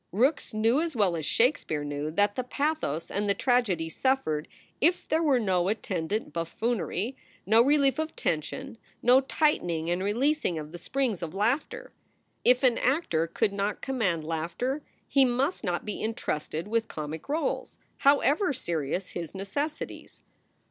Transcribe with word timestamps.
Rookes 0.11 0.51
knew 0.51 0.81
as 0.81 0.95
well 0.95 1.15
as 1.15 1.27
Shakespeare 1.27 1.83
knew, 1.83 2.09
that 2.09 2.33
the 2.33 2.43
pathos 2.43 3.11
and 3.11 3.29
the 3.29 3.35
tragedy 3.35 3.87
suffered 3.87 4.47
if 4.81 5.07
there 5.07 5.21
were 5.21 5.39
no 5.39 5.67
attendant 5.67 6.33
buffoon 6.33 6.79
ery, 6.79 7.15
no 7.45 7.61
relief 7.61 7.99
of 7.99 8.15
tension, 8.15 8.79
no 9.03 9.19
tightening 9.19 9.91
and 9.91 10.01
releasing 10.03 10.57
of 10.57 10.71
the 10.71 10.79
springs 10.79 11.21
of 11.21 11.35
laughter. 11.35 11.93
212 12.43 12.45
SOULS 12.45 12.57
FOR 12.57 12.65
SALE 12.71 12.83
If 12.83 12.87
an 12.87 12.93
actor 13.03 13.27
could 13.27 13.53
not 13.53 13.81
command 13.81 14.23
laughter 14.23 14.81
he 15.07 15.23
must 15.23 15.63
not 15.63 15.85
be 15.85 16.01
intrusted 16.01 16.67
with 16.67 16.87
comic 16.87 17.29
roles, 17.29 17.77
however 17.97 18.53
serious 18.53 19.09
his 19.09 19.35
necessities. 19.35 20.23